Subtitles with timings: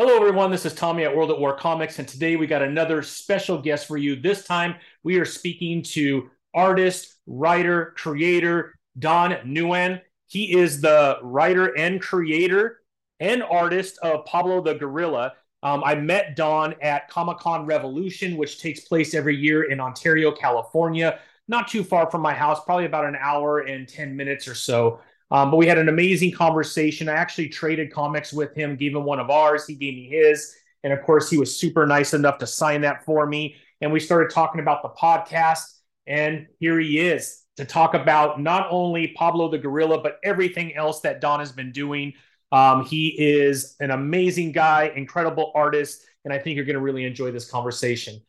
[0.00, 0.52] Hello, everyone.
[0.52, 3.88] This is Tommy at World at War Comics, and today we got another special guest
[3.88, 4.14] for you.
[4.14, 10.00] This time we are speaking to artist, writer, creator Don Nguyen.
[10.28, 12.78] He is the writer and creator
[13.18, 15.32] and artist of Pablo the Gorilla.
[15.64, 20.30] Um, I met Don at Comic Con Revolution, which takes place every year in Ontario,
[20.30, 21.18] California,
[21.48, 25.00] not too far from my house, probably about an hour and 10 minutes or so.
[25.30, 27.08] Um, but we had an amazing conversation.
[27.08, 29.66] I actually traded comics with him, gave him one of ours.
[29.66, 30.54] He gave me his.
[30.84, 33.56] And of course, he was super nice enough to sign that for me.
[33.80, 35.64] And we started talking about the podcast.
[36.06, 41.00] And here he is to talk about not only Pablo the Gorilla, but everything else
[41.00, 42.14] that Don has been doing.
[42.52, 46.02] Um, he is an amazing guy, incredible artist.
[46.24, 48.22] And I think you're going to really enjoy this conversation.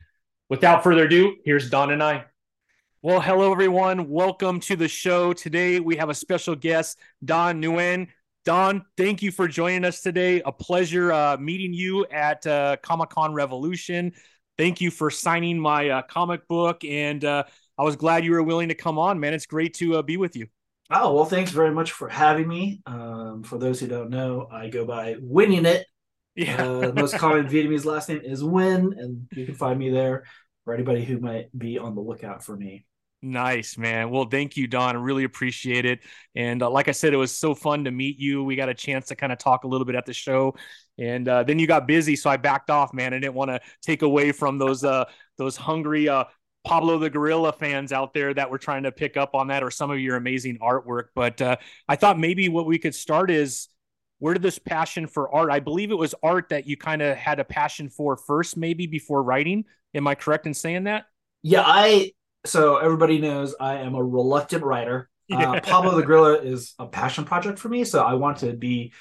[0.49, 2.25] Without further ado, here's Don and I.
[3.01, 4.09] Well, hello, everyone.
[4.09, 5.31] Welcome to the show.
[5.31, 8.09] Today, we have a special guest, Don Nguyen.
[8.43, 10.41] Don, thank you for joining us today.
[10.41, 14.11] A pleasure uh, meeting you at uh, Comic Con Revolution.
[14.57, 16.83] Thank you for signing my uh, comic book.
[16.83, 17.45] And uh,
[17.77, 19.33] I was glad you were willing to come on, man.
[19.33, 20.47] It's great to uh, be with you.
[20.91, 22.81] Oh, well, thanks very much for having me.
[22.85, 25.83] Um, for those who don't know, I go by Nguyeningit.
[26.35, 26.61] Yeah.
[26.61, 30.25] Uh, most common Vietnamese last name is Nguyen, and you can find me there
[30.65, 32.85] for anybody who might be on the lookout for me.
[33.21, 34.11] Nice, man.
[34.11, 34.95] Well, thank you, Don.
[34.95, 35.99] I really appreciate it.
[36.35, 38.45] And uh, like I said, it was so fun to meet you.
[38.45, 40.55] We got a chance to kind of talk a little bit at the show,
[40.97, 43.13] and uh, then you got busy, so I backed off, man.
[43.13, 45.03] I didn't want to take away from those uh,
[45.37, 46.25] those hungry uh,
[46.65, 49.71] Pablo the Gorilla fans out there that were trying to pick up on that or
[49.71, 51.05] some of your amazing artwork.
[51.13, 53.67] But uh, I thought maybe what we could start is
[54.19, 55.51] where did this passion for art?
[55.51, 58.87] I believe it was art that you kind of had a passion for first, maybe
[58.87, 59.65] before writing.
[59.93, 61.05] Am I correct in saying that?
[61.41, 62.11] Yeah, I
[62.45, 65.09] so everybody knows I am a reluctant writer.
[65.31, 68.93] Uh, Pablo the Gorilla is a passion project for me, so I want to be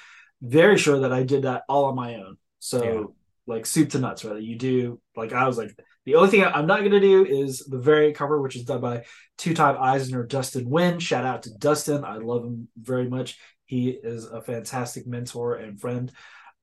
[0.43, 2.37] very sure that I did that all on my own.
[2.59, 3.03] So yeah.
[3.47, 4.39] like soup to nuts, right?
[4.39, 7.59] You do like I was like the only thing I'm not going to do is
[7.59, 9.05] the variant cover, which is done by
[9.39, 10.99] two-time Eisner Dustin Nguyen.
[10.99, 13.39] Shout out to Dustin, I love him very much.
[13.65, 16.11] He is a fantastic mentor and friend.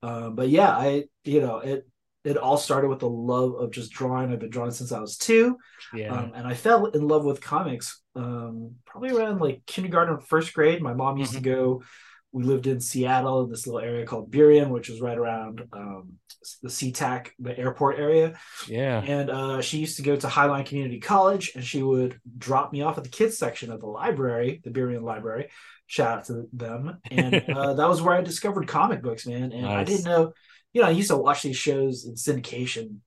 [0.02, 1.88] Um, but yeah, I you know it
[2.26, 4.32] it all started with the love of just drawing.
[4.32, 5.56] I've been drawing since I was two.
[5.94, 6.12] Yeah.
[6.12, 10.52] Um, and I fell in love with comics um, probably around like kindergarten, or first
[10.52, 10.82] grade.
[10.82, 11.44] My mom used mm-hmm.
[11.44, 11.82] to go.
[12.32, 16.14] We lived in Seattle in this little area called Burien, which is right around um,
[16.62, 18.36] the SeaTac, the airport area.
[18.66, 19.00] Yeah.
[19.00, 22.82] And uh, she used to go to Highline Community College and she would drop me
[22.82, 25.48] off at the kids section of the library, the Burien Library.
[25.86, 26.98] Shout out to them.
[27.10, 29.52] And uh, that was where I discovered comic books, man.
[29.52, 29.78] And nice.
[29.78, 30.32] I didn't know
[30.76, 32.98] you know, I used to watch these shows in syndication,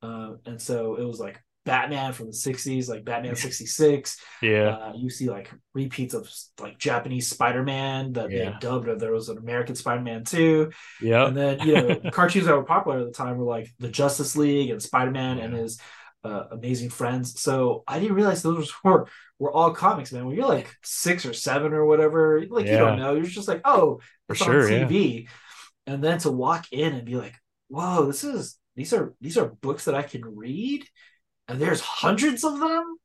[0.00, 4.18] uh, and so it was like Batman from the '60s, like Batman '66.
[4.40, 8.52] Yeah, uh, you see like repeats of like Japanese Spider-Man that yeah.
[8.52, 10.72] they dubbed, or there was an American Spider-Man too.
[11.02, 13.90] Yeah, and then you know cartoons that were popular at the time were like the
[13.90, 15.44] Justice League and Spider-Man yeah.
[15.44, 15.78] and his
[16.24, 17.38] uh, amazing friends.
[17.42, 19.06] So I didn't realize those were
[19.38, 20.24] were all comics, man.
[20.24, 22.72] When you're like six or seven or whatever, like yeah.
[22.72, 23.16] you don't know.
[23.16, 24.00] You're just like, oh,
[24.30, 25.24] it's For on sure, TV.
[25.24, 25.30] Yeah
[25.88, 27.34] and then to walk in and be like
[27.68, 30.86] whoa this is these are these are books that i can read?
[31.48, 32.96] And there's hundreds of them?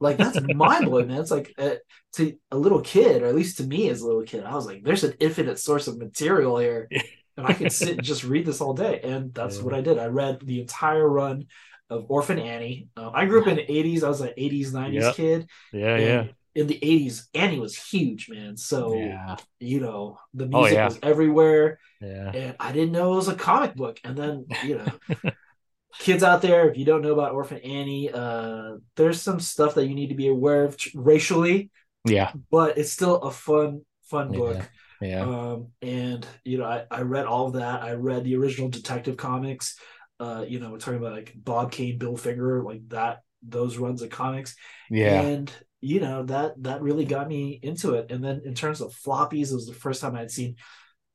[0.00, 1.20] Like that's mind-blowing man.
[1.20, 1.76] It's like uh,
[2.16, 4.66] to a little kid or at least to me as a little kid i was
[4.66, 6.88] like there's an infinite source of material here
[7.36, 9.00] and i can sit and just read this all day.
[9.02, 9.62] And that's yeah.
[9.62, 9.98] what i did.
[9.98, 11.46] I read the entire run
[11.88, 12.88] of orphan annie.
[12.96, 15.14] Um, i grew up in the 80s i was an 80s 90s yep.
[15.14, 15.48] kid.
[15.72, 16.24] Yeah yeah
[16.56, 18.56] in the 80s annie was huge man.
[18.56, 19.36] So yeah.
[19.60, 20.84] you know the oh, music oh, yeah.
[20.86, 22.32] was everywhere yeah.
[22.34, 24.00] and i didn't know it was a comic book.
[24.02, 25.30] And then you know
[25.98, 29.86] kids out there if you don't know about orphan annie uh there's some stuff that
[29.86, 31.70] you need to be aware of racially
[32.04, 32.32] yeah.
[32.50, 34.62] but it's still a fun fun book.
[35.00, 37.82] Yeah, um and you know I, I read all of that.
[37.82, 39.78] I read the original detective comics.
[40.18, 44.02] Uh you know we're talking about like bob kane bill finger like that those runs
[44.02, 44.54] of comics.
[44.90, 45.20] Yeah.
[45.20, 48.10] And you know that that really got me into it.
[48.10, 50.56] And then in terms of floppies it was the first time i'd seen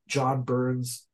[0.07, 1.07] john byrne's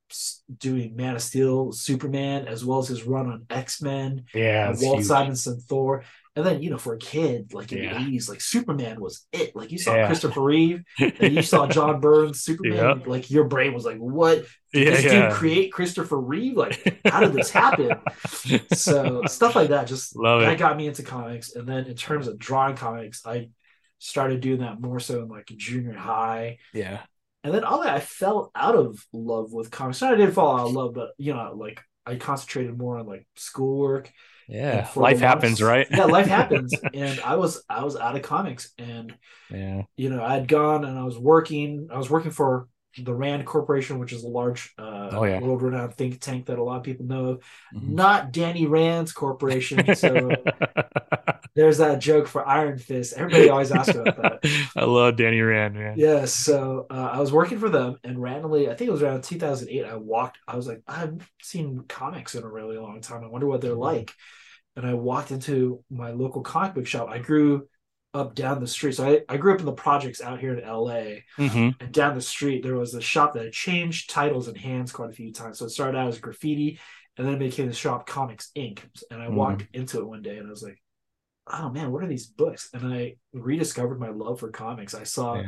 [0.57, 5.05] doing man of steel superman as well as his run on x-men yeah walt huge.
[5.05, 6.03] simonson thor
[6.37, 7.97] and then you know for a kid like in yeah.
[7.97, 9.55] the 80s like superman was it.
[9.55, 10.05] Like you saw yeah.
[10.05, 13.07] christopher reeve and you saw john byrne's superman yeah.
[13.07, 16.55] like your brain was like what did this dude create christopher reeve?
[16.55, 17.91] Like how did this happen?
[18.73, 20.59] So stuff like that just Love that it.
[20.59, 21.55] got me into comics.
[21.55, 23.49] And then in terms of drawing comics i
[23.97, 26.59] started doing that more so in like junior high.
[26.71, 26.99] Yeah.
[27.43, 30.01] And then all that i fell out of love with comics.
[30.01, 33.07] Not i didn't fall out of love but you know like i concentrated more on
[33.07, 34.11] like schoolwork
[34.47, 38.71] yeah life happens right yeah life happens and i was i was out of comics
[38.77, 39.13] and
[39.51, 42.67] yeah you know i'd gone and i was working i was working for
[43.03, 45.39] the Rand Corporation, which is a large, uh, oh, yeah.
[45.39, 47.43] world-renowned think tank that a lot of people know of.
[47.73, 47.95] Mm-hmm.
[47.95, 49.95] Not Danny Rand's corporation.
[49.95, 50.31] So
[51.57, 53.13] there's that joke for Iron Fist.
[53.13, 54.69] Everybody always asks about that.
[54.75, 55.95] I love Danny Rand, man.
[55.97, 56.25] Yeah.
[56.25, 59.83] So uh, I was working for them, and randomly, I think it was around 2008.
[59.83, 60.37] I walked.
[60.47, 63.23] I was like, I've seen comics in a really long time.
[63.23, 63.81] I wonder what they're mm-hmm.
[63.81, 64.13] like.
[64.75, 67.09] And I walked into my local comic book shop.
[67.09, 67.67] I grew
[68.13, 68.93] up down the street.
[68.93, 71.21] So I, I grew up in the projects out here in LA.
[71.39, 71.69] Mm-hmm.
[71.79, 75.09] And down the street, there was a shop that had changed titles and hands quite
[75.09, 75.57] a few times.
[75.57, 76.79] So it started out as graffiti
[77.17, 78.81] and then it became the shop Comics Inc.
[79.09, 79.35] And I mm-hmm.
[79.35, 80.79] walked into it one day and I was like,
[81.51, 82.69] oh man, what are these books?
[82.73, 84.93] And I rediscovered my love for comics.
[84.93, 85.41] I saw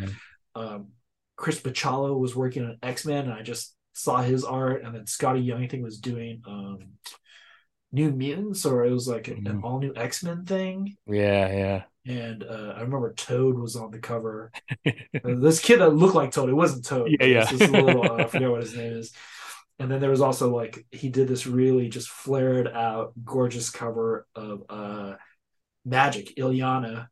[0.55, 0.89] um,
[1.35, 4.83] Chris Bachalo was working on X Men and I just saw his art.
[4.83, 6.41] And then Skottie Young, I think, was doing.
[6.47, 6.79] Um,
[7.91, 9.49] New Mutants, or it was like an, mm.
[9.49, 10.95] an all new X Men thing.
[11.07, 14.51] Yeah, yeah and uh, I remember Toad was on the cover.
[15.23, 17.11] this kid that looked like Toad, it wasn't Toad.
[17.19, 17.45] Yeah, yeah.
[17.45, 19.13] This little, uh, I forget what his name is.
[19.77, 24.27] And then there was also like he did this really just flared out, gorgeous cover
[24.35, 25.13] of uh,
[25.89, 27.07] Magik Illyana,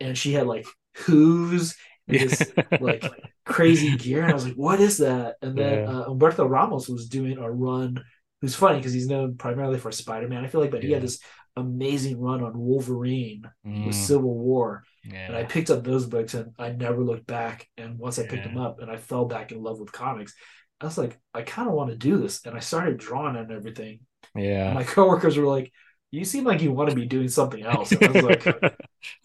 [0.00, 0.66] and she had like
[0.96, 1.76] hooves
[2.08, 3.04] and this like
[3.44, 5.90] crazy gear, and I was like, "What is that?" And then yeah.
[5.90, 8.02] uh, Humberto Ramos was doing a run.
[8.40, 10.44] Who's funny because he's known primarily for Spider Man.
[10.44, 10.88] I feel like, but yeah.
[10.88, 11.18] he had this
[11.56, 13.86] amazing run on Wolverine mm.
[13.86, 14.84] with Civil War.
[15.04, 15.26] Yeah.
[15.26, 17.68] And I picked up those books and I never looked back.
[17.76, 18.48] And once I picked yeah.
[18.48, 20.34] them up and I fell back in love with comics,
[20.80, 22.44] I was like, I kind of want to do this.
[22.44, 24.00] And I started drawing and everything.
[24.34, 24.66] Yeah.
[24.66, 25.72] And my coworkers were like,
[26.14, 27.90] you seem like you want to be doing something else.
[27.92, 28.72] And I was like, I,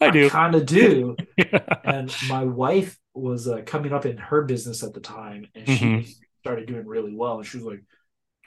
[0.00, 0.28] I do.
[0.28, 1.16] kind of do.
[1.36, 1.60] yeah.
[1.84, 5.84] And my wife was uh, coming up in her business at the time and she
[5.84, 6.10] mm-hmm.
[6.40, 7.38] started doing really well.
[7.38, 7.82] And she was like,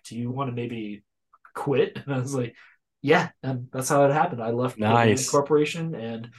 [0.05, 1.03] do you want to maybe
[1.55, 1.99] quit?
[2.05, 2.55] And I was like,
[3.01, 4.41] yeah, and that's how it happened.
[4.41, 5.25] I left nice.
[5.25, 6.29] the corporation and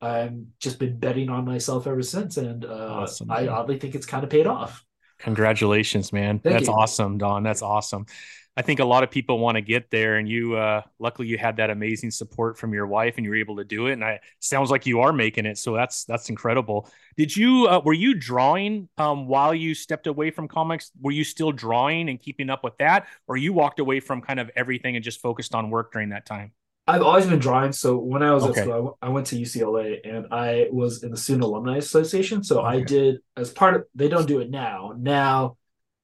[0.00, 2.36] I've just been betting on myself ever since.
[2.36, 4.84] And uh, awesome, I oddly think it's kind of paid off.
[5.20, 6.40] Congratulations, man.
[6.40, 6.74] Thank That's you.
[6.74, 7.44] awesome, Don.
[7.44, 8.06] That's awesome.
[8.54, 11.38] I think a lot of people want to get there, and you, uh, luckily, you
[11.38, 13.94] had that amazing support from your wife, and you were able to do it.
[13.94, 16.88] And I sounds like you are making it, so that's that's incredible.
[17.16, 20.90] Did you uh, were you drawing um, while you stepped away from comics?
[21.00, 24.38] Were you still drawing and keeping up with that, or you walked away from kind
[24.38, 26.52] of everything and just focused on work during that time?
[26.86, 27.72] I've always been drawing.
[27.72, 28.60] So when I was okay.
[28.60, 32.42] at school, I went to UCLA and I was in the Student Alumni Association.
[32.42, 32.78] So okay.
[32.78, 33.84] I did as part of.
[33.94, 34.92] They don't do it now.
[34.98, 35.56] Now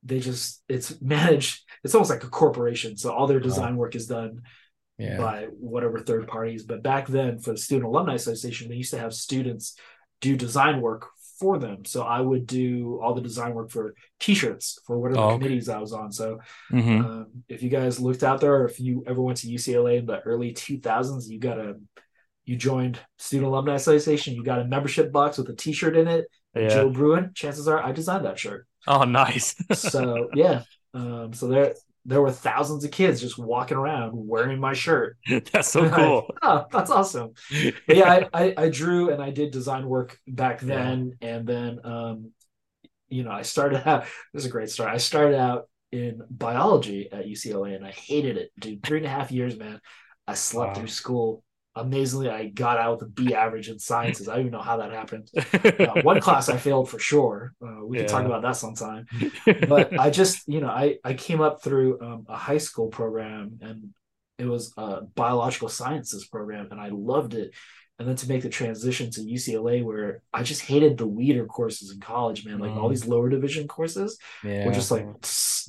[0.02, 2.96] they just it's managed it's almost like a corporation.
[2.96, 4.42] So all their design work is done
[4.96, 5.16] yeah.
[5.16, 6.64] by whatever third parties.
[6.64, 9.76] But back then for the student alumni association they used to have students
[10.20, 11.08] do design work
[11.38, 11.84] for them.
[11.84, 15.78] So i would do all the design work for t-shirts for whatever oh, committees i
[15.78, 16.10] was on.
[16.12, 16.38] So
[16.72, 17.04] mm-hmm.
[17.04, 20.06] um, if you guys looked out there or if you ever went to ucla in
[20.06, 21.76] the early 2000s you got a
[22.44, 26.24] you joined student alumni association you got a membership box with a t-shirt in it
[26.56, 26.68] yeah.
[26.68, 29.54] joe bruin chances are i designed that shirt Oh, nice.
[29.72, 30.62] so yeah,
[30.94, 35.18] um, so there there were thousands of kids just walking around wearing my shirt.
[35.52, 36.34] That's so cool.
[36.42, 37.32] I, oh, that's awesome.
[37.86, 41.36] But yeah, I, I, I drew and I did design work back then, yeah.
[41.36, 42.32] and then um,
[43.08, 44.06] you know I started out.
[44.32, 44.90] This is a great story.
[44.90, 48.82] I started out in biology at UCLA, and I hated it, dude.
[48.82, 49.80] Three and a half years, man.
[50.26, 50.74] I slept wow.
[50.74, 51.42] through school
[51.78, 54.76] amazingly i got out with a b average in sciences i don't even know how
[54.76, 58.04] that happened uh, one class i failed for sure uh, we yeah.
[58.04, 59.06] can talk about that sometime
[59.68, 63.58] but i just you know i i came up through um, a high school program
[63.60, 63.90] and
[64.38, 67.52] it was a biological sciences program and i loved it
[67.98, 71.90] and then to make the transition to UCLA, where I just hated the weeder courses
[71.90, 72.60] in college, man.
[72.60, 72.76] Like mm.
[72.76, 74.64] all these lower division courses yeah.
[74.64, 75.04] were just like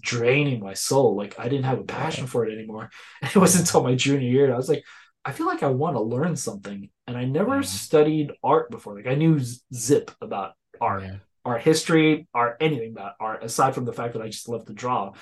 [0.01, 1.15] draining my soul.
[1.15, 2.91] Like I didn't have a passion for it anymore.
[3.21, 4.83] And it wasn't until my junior year I was like,
[5.25, 7.63] I feel like I want to learn something, and I never mm-hmm.
[7.63, 8.95] studied art before.
[8.95, 9.39] Like I knew
[9.73, 11.15] zip about art, yeah.
[11.43, 14.73] art history, art anything about art, aside from the fact that I just love to
[14.73, 15.13] draw.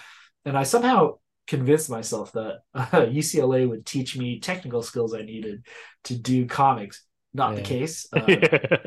[0.46, 1.16] And I somehow
[1.48, 5.66] convinced myself that uh, UCLA would teach me technical skills I needed
[6.06, 7.04] to do comics.
[7.34, 7.56] Not yeah.
[7.58, 8.08] the case.
[8.14, 8.22] Uh,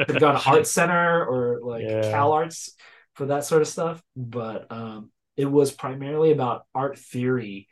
[0.08, 2.10] I've gone to Art Center or like yeah.
[2.10, 2.74] Cal Arts
[3.14, 7.68] for that sort of stuff, but um, it was primarily about art theory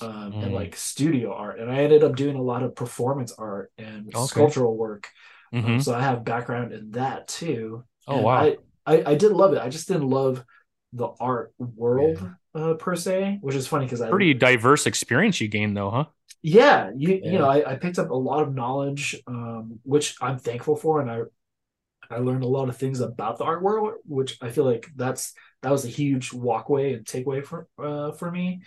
[0.00, 0.44] um, mm.
[0.44, 1.58] and like studio art.
[1.58, 4.26] And I ended up doing a lot of performance art and okay.
[4.26, 5.08] sculptural work.
[5.52, 5.72] Um, mm-hmm.
[5.72, 7.84] Um, so I have background in that too.
[8.08, 8.36] Oh and wow!
[8.36, 9.60] I, I, I did love it.
[9.60, 10.44] I just didn't love
[10.92, 12.18] the art world
[12.54, 12.60] yeah.
[12.60, 16.04] uh, per se, which is funny because I pretty diverse experience you gained though, huh?
[16.42, 17.30] Yeah, you yeah.
[17.32, 21.00] you know I, I picked up a lot of knowledge, um, which I'm thankful for,
[21.00, 21.22] and I
[22.10, 25.34] I learned a lot of things about the art world, which I feel like that's
[25.62, 28.62] that was a huge walkway and takeaway for uh, for me.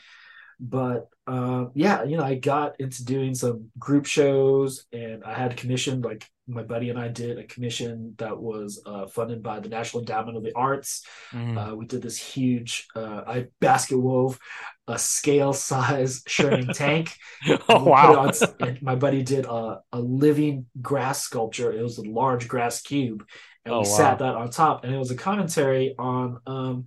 [0.59, 5.55] But um, yeah, you know, I got into doing some group shows, and I had
[5.55, 9.69] commissioned like my buddy and I did a commission that was uh, funded by the
[9.69, 11.05] National Endowment of the Arts.
[11.31, 11.57] Mm.
[11.71, 14.39] Uh, we did this huge, uh, I basket wove
[14.87, 17.15] a scale size Sherman tank.
[17.69, 18.15] oh wow!
[18.15, 21.71] On, and my buddy did a, a living grass sculpture.
[21.71, 23.23] It was a large grass cube,
[23.65, 23.95] and oh, we wow.
[23.95, 26.85] sat that on top, and it was a commentary on um,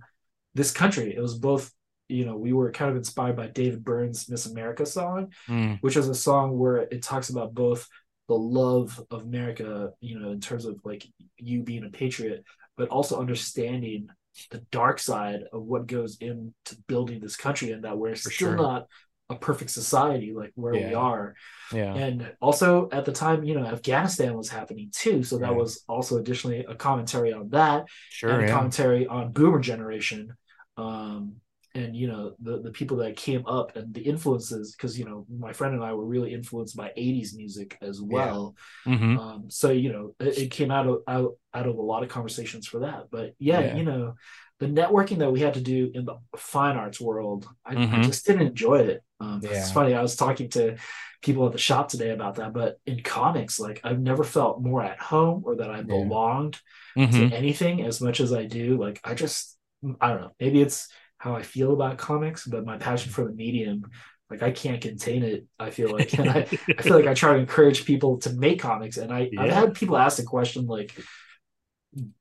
[0.53, 1.15] this country.
[1.15, 1.71] It was both
[2.07, 5.79] you know, we were kind of inspired by David Byrne's Miss America song, mm.
[5.81, 7.87] which is a song where it talks about both
[8.27, 11.05] the love of America, you know, in terms of like
[11.37, 12.43] you being a patriot,
[12.77, 14.07] but also understanding
[14.49, 18.49] the dark side of what goes into building this country and that we're For still
[18.49, 18.55] sure.
[18.55, 18.87] not
[19.29, 20.87] a perfect society like where yeah.
[20.87, 21.35] we are.
[21.71, 21.93] Yeah.
[21.93, 25.23] And also at the time, you know, Afghanistan was happening too.
[25.23, 25.57] So that yeah.
[25.57, 27.85] was also additionally a commentary on that.
[28.09, 28.31] Sure.
[28.31, 28.53] And a yeah.
[28.53, 30.33] commentary on boomer generation.
[30.77, 31.35] Um,
[31.75, 35.25] and you know the the people that came up and the influences because you know
[35.39, 38.93] my friend and I were really influenced by 80s music as well yeah.
[38.93, 39.19] mm-hmm.
[39.19, 42.09] um, so you know it, it, came out of out, out of a lot of
[42.09, 44.15] conversations for that but yeah, yeah, you know
[44.59, 47.95] the networking that we had to do in the fine arts world I, mm-hmm.
[47.95, 49.51] I just didn't enjoy it um, yeah.
[49.51, 50.77] it's funny I was talking to
[51.21, 54.83] people at the shop today about that but in comics like I've never felt more
[54.83, 56.59] at home or that I belonged
[56.95, 57.29] mm-hmm.
[57.29, 59.57] to anything as much as I do like I just
[59.99, 60.87] I don't know maybe it's
[61.23, 63.89] how I feel about comics, but my passion for the medium,
[64.29, 65.45] like I can't contain it.
[65.57, 66.39] I feel like, and I,
[66.77, 68.97] I feel like I try to encourage people to make comics.
[68.97, 69.41] And I, yeah.
[69.41, 70.93] I've had people ask the question like,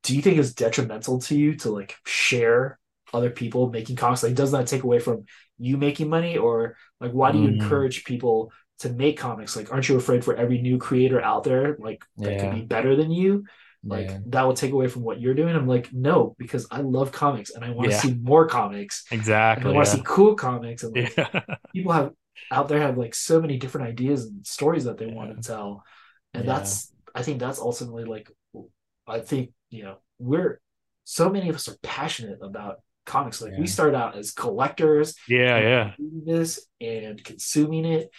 [0.04, 2.78] do you think it's detrimental to you to like share
[3.12, 4.22] other people making comics?
[4.22, 5.24] Like, does that take away from
[5.58, 7.60] you making money, or like, why do you mm.
[7.60, 9.56] encourage people to make comics?
[9.56, 12.40] Like, aren't you afraid for every new creator out there, like that yeah.
[12.40, 13.46] could be better than you?
[13.84, 14.18] Like yeah.
[14.26, 15.54] that will take away from what you're doing.
[15.54, 18.00] I'm like no because i love comics and i want to yeah.
[18.00, 19.04] see more comics.
[19.10, 19.96] Exactly i want to yeah.
[19.96, 21.16] see cool comics and like,
[21.74, 22.12] people have
[22.50, 25.84] out there have like so many different ideas and stories that they want to tell.
[26.34, 28.30] And that's i think that's ultimately like
[29.06, 30.60] i think you know we're
[31.04, 33.42] so many of us are passionate about comics.
[33.42, 35.92] Like we start out as collectors yeah yeah.
[35.98, 38.10] this and consuming it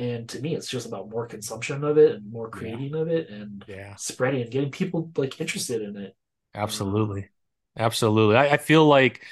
[0.00, 3.00] and to me it's just about more consumption of it and more creating yeah.
[3.00, 3.94] of it and yeah.
[3.96, 6.16] spreading and getting people like interested in it
[6.54, 7.28] absolutely
[7.78, 9.24] absolutely I, I, feel like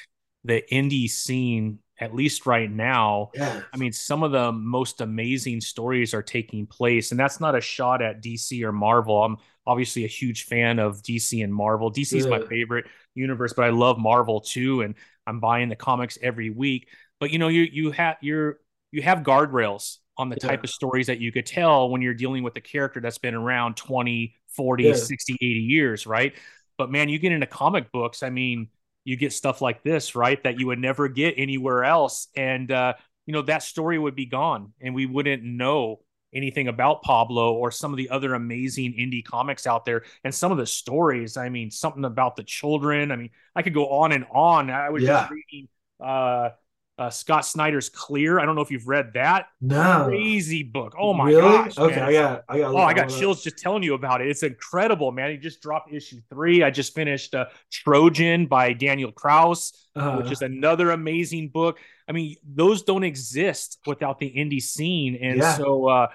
[0.45, 3.63] the indie scene at least right now yeah.
[3.73, 7.61] i mean some of the most amazing stories are taking place and that's not a
[7.61, 12.13] shot at dc or marvel i'm obviously a huge fan of dc and marvel dc
[12.13, 12.31] is yeah.
[12.31, 14.95] my favorite universe but i love marvel too and
[15.27, 18.59] i'm buying the comics every week but you know you you have you're
[18.93, 20.49] you have guardrails on the yeah.
[20.49, 23.35] type of stories that you could tell when you're dealing with a character that's been
[23.35, 24.95] around 20, 40, yeah.
[24.95, 26.35] 60, 80 years, right?
[26.77, 28.69] But man, you get into comic books, I mean,
[29.05, 30.43] you get stuff like this, right?
[30.43, 32.29] That you would never get anywhere else.
[32.37, 32.95] And, uh,
[33.27, 36.01] you know, that story would be gone and we wouldn't know
[36.35, 40.03] anything about Pablo or some of the other amazing indie comics out there.
[40.25, 43.11] And some of the stories, I mean, something about the children.
[43.11, 44.71] I mean, I could go on and on.
[44.71, 45.21] I was yeah.
[45.21, 45.69] just reading,
[46.05, 46.51] uh,
[46.99, 48.41] uh, Scott Snyder's Clear.
[48.41, 49.47] I don't know if you've read that.
[49.61, 50.07] No.
[50.09, 50.95] Crazy book.
[50.99, 51.41] Oh my really?
[51.43, 51.79] gosh.
[51.79, 52.09] Okay, man.
[52.09, 54.29] I got I got Oh, I got chills just telling you about it.
[54.29, 55.31] It's incredible, man.
[55.31, 56.65] He just dropped issue 3.
[56.65, 60.19] I just finished uh, Trojan by Daniel Kraus, uh-huh.
[60.23, 61.79] which is another amazing book.
[62.09, 65.17] I mean, those don't exist without the indie scene.
[65.21, 65.57] And yeah.
[65.57, 66.07] so uh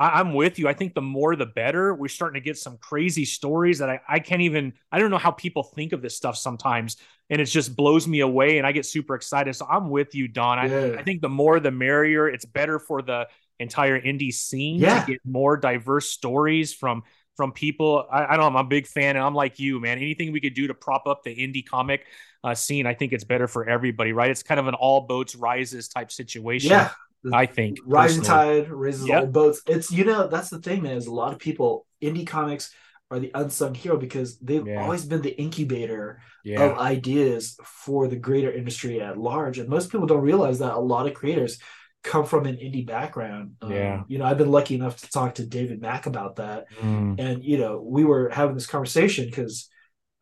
[0.00, 0.66] I, am with you.
[0.66, 1.94] I think the more the better.
[1.94, 5.18] We're starting to get some crazy stories that I, I can't even, I don't know
[5.18, 6.96] how people think of this stuff sometimes.
[7.28, 9.54] And it just blows me away and I get super excited.
[9.54, 10.58] So I'm with you, Don.
[10.58, 10.96] I, yeah.
[10.98, 12.28] I think the more the merrier.
[12.28, 13.28] It's better for the
[13.58, 15.04] entire indie scene yeah.
[15.04, 17.02] to get more diverse stories from
[17.36, 18.06] from people.
[18.10, 18.58] I, I, don't know.
[18.58, 19.98] I'm a big fan, and I'm like you, man.
[19.98, 22.04] Anything we could do to prop up the indie comic
[22.42, 24.30] uh, scene, I think it's better for everybody, right?
[24.30, 26.70] It's kind of an all boats rises type situation.
[26.70, 26.90] Yeah.
[27.32, 29.22] I think rising tide raises yep.
[29.22, 29.62] all boats.
[29.66, 30.96] It's you know that's the thing, man.
[30.96, 32.72] Is a lot of people indie comics
[33.10, 34.82] are the unsung hero because they've yeah.
[34.82, 36.62] always been the incubator yeah.
[36.62, 40.78] of ideas for the greater industry at large, and most people don't realize that a
[40.78, 41.58] lot of creators
[42.02, 43.56] come from an indie background.
[43.60, 46.66] Um, yeah, you know, I've been lucky enough to talk to David Mack about that,
[46.80, 47.16] mm.
[47.18, 49.68] and you know, we were having this conversation because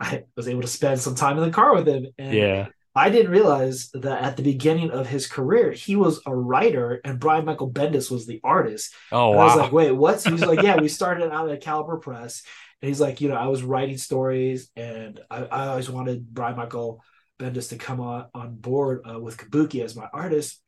[0.00, 3.11] I was able to spend some time in the car with him, and yeah I
[3.11, 7.45] didn't realize that at the beginning of his career, he was a writer and Brian
[7.45, 8.93] Michael Bendis was the artist.
[9.12, 9.38] Oh, wow.
[9.38, 10.21] I was like, wait, what?
[10.21, 12.43] So he's like, yeah, we started out at Caliber Press.
[12.83, 16.57] And he's like, you know, I was writing stories and I, I always wanted Brian
[16.57, 17.02] Michael
[17.38, 20.61] Bendis to come on, on board uh, with Kabuki as my artist.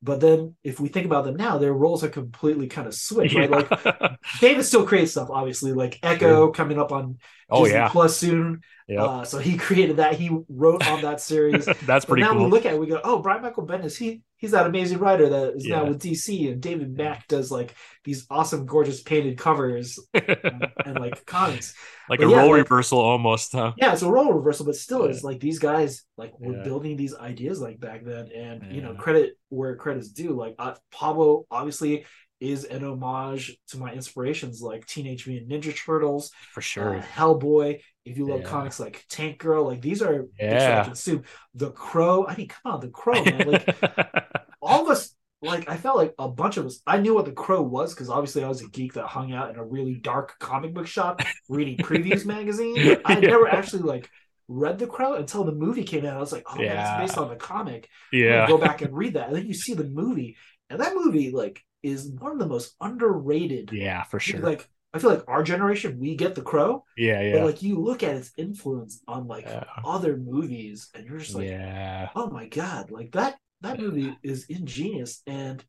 [0.00, 3.34] But then if we think about them now, their roles are completely kind of switched,
[3.34, 3.46] yeah.
[3.46, 3.70] right?
[3.70, 6.52] Like David still creates stuff, obviously, like Echo sure.
[6.52, 7.18] coming up on
[7.50, 7.88] oh, Disney yeah.
[7.88, 8.60] Plus soon.
[8.86, 9.00] Yep.
[9.00, 10.14] Uh, so he created that.
[10.14, 11.66] He wrote on that series.
[11.86, 12.22] That's pretty.
[12.22, 12.44] now cool.
[12.44, 13.96] we look at it, we go, oh, Brian Michael Bendis.
[13.96, 15.76] He he's that amazing writer that is Yeah.
[15.80, 20.98] now with DC, and David Mack does like these awesome, gorgeous painted covers and, and,
[20.98, 21.74] like comics.
[22.08, 23.72] like But a yeah, role like- reversal almost, huh?
[23.76, 25.10] Yeah, it's a role reversal, but still, Yeah.
[25.10, 28.94] it's like these guys like were building these ideas like back then, and you know,
[28.94, 30.32] credit where credit's due.
[30.32, 32.06] Like uh, Pablo obviously
[32.40, 36.98] is an homage to my inspirations like Teenage Mutant Ninja Turtles, For sure.
[36.98, 37.80] uh, Hellboy.
[38.04, 38.46] If you love Yeah.
[38.46, 40.84] comics like Tank Girl, like these are books that I Yeah.
[40.84, 41.24] consume.
[41.56, 42.24] The Crow.
[42.26, 43.50] I mean, come on, The Crow, man.
[43.50, 43.66] Like
[44.62, 47.32] all of us like I felt like a bunch of us I knew what the
[47.32, 50.38] crow was because obviously I was a geek that hung out in a really dark
[50.38, 52.76] comic book shop reading previews magazine.
[53.04, 53.20] I Yeah.
[53.30, 54.10] never actually like
[54.48, 56.16] read the crow until the movie came out.
[56.16, 57.02] I was like, oh man, Yeah.
[57.02, 57.88] it's based on the comic.
[58.12, 58.46] Yeah.
[58.46, 59.28] go back and read that.
[59.28, 60.36] And then you see the movie,
[60.70, 63.70] and that movie like is one of the most underrated.
[63.72, 64.40] Yeah, for sure.
[64.40, 67.44] Like I feel like our generation, we get the crow, yeah, but yeah.
[67.44, 69.64] like you look at its influence on like Yeah.
[69.84, 72.08] other movies, and you're just like, yeah.
[72.14, 75.64] oh my god like that that movie is ingenious and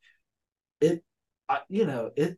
[0.82, 1.04] it
[1.48, 2.38] I, you know it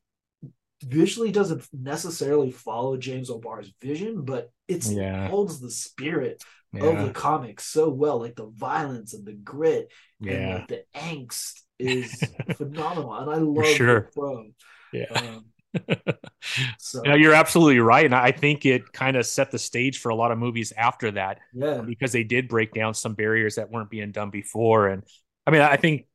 [0.84, 5.28] visually doesn't necessarily follow james o'barr's vision but it Yeah.
[5.28, 6.42] holds the spirit
[6.74, 9.92] of the comics so well like the violence and the grit
[10.22, 10.56] and Yeah.
[10.56, 12.12] like the angst is
[12.56, 14.10] phenomenal and i love sure.
[14.14, 14.46] the Crow.
[14.94, 15.06] Yeah.
[15.16, 15.46] um,
[16.78, 18.04] so No, you're absolutely right.
[18.06, 21.12] And I think it kind of set the stage for a lot of movies after
[21.12, 24.88] that yeah because they did break down some barriers that weren't being done before.
[24.90, 25.04] And
[25.48, 26.06] I mean, I think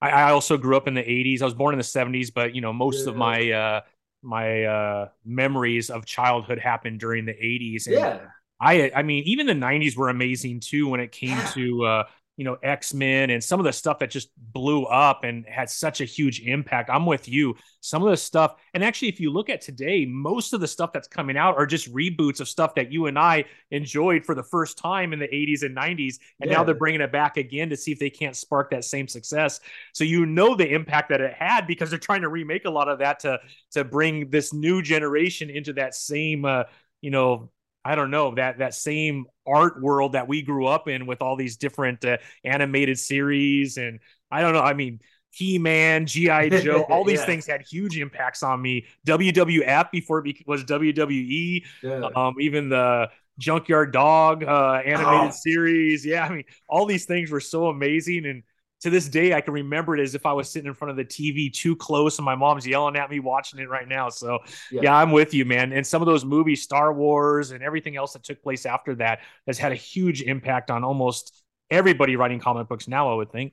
[0.00, 1.42] I, I also grew up in the 80s.
[1.42, 3.80] I was born in the 70s, but you know, most of my uh
[4.22, 7.88] my uh memories of childhood happened during the 80s.
[7.88, 8.18] And yeah
[8.60, 11.48] I I mean, even the 90s were amazing too when it came Yeah.
[11.54, 12.04] to uh
[12.40, 16.00] you know X-Men and some of the stuff that just blew up and had such
[16.00, 16.88] a huge impact.
[16.88, 17.54] I'm with you.
[17.82, 20.90] Some of the stuff and actually if you look at today, most of the stuff
[20.90, 24.42] that's coming out are just reboots of stuff that you and I enjoyed for the
[24.42, 27.76] first time in the 80s and 90s and now they're bringing it back again to
[27.76, 29.60] see if they can't spark that same success.
[29.92, 32.88] So you know the impact that it had because they're trying to remake a lot
[32.88, 33.38] of that to
[33.72, 36.62] to bring this new generation into that same uh
[37.02, 37.50] you know
[37.84, 41.36] I don't know that that same art world that we grew up in with all
[41.36, 44.60] these different uh, animated series and I don't know.
[44.60, 47.26] I mean, He Man, GI Joe, all these Yeah.
[47.26, 48.86] things had huge impacts on me.
[49.06, 55.34] WWF before it was WWE, yeah um, even the Junkyard Dog uh, animated Oh.
[55.34, 56.04] series.
[56.04, 58.42] Yeah, I mean, all these things were so amazing and.
[58.80, 60.96] To this day, I can remember it as if I was sitting in front of
[60.96, 64.08] the TV too close, and my mom's yelling at me watching it right now.
[64.08, 64.38] So,
[64.70, 64.82] Yeah.
[64.84, 65.72] yeah, I'm with you, man.
[65.72, 69.20] And some of those movies, Star Wars and everything else that took place after that,
[69.46, 73.12] has had a huge impact on almost everybody writing comic books now.
[73.12, 73.52] I would think.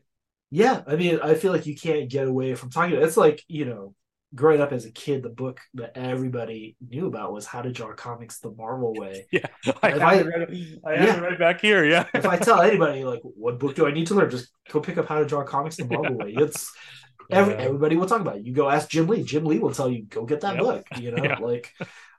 [0.50, 2.96] Yeah, I mean, I feel like you can't get away from talking.
[2.96, 3.96] It's like you know,
[4.36, 7.94] growing up as a kid, the book that everybody knew about was How to Draw
[7.94, 9.26] Comics the Marvel Way.
[9.32, 9.46] Yeah,
[9.82, 10.50] I have, I- it, right,
[10.86, 11.18] I have Yeah.
[11.18, 11.86] it right back here.
[11.86, 14.30] Yeah, if I tell anybody like, what book do I need to learn?
[14.30, 16.34] Just go pick up How to Draw Comics the Marvel Way.
[16.38, 16.72] It's
[17.32, 17.62] every, Yeah.
[17.62, 18.46] everybody will talk about it.
[18.46, 19.24] You go ask Jim Lee.
[19.24, 20.64] Jim Lee will tell you go get that Yep.
[20.64, 20.86] book.
[21.00, 21.38] You know, Yeah.
[21.40, 21.74] like